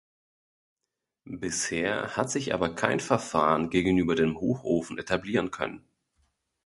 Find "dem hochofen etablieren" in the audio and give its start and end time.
4.15-5.51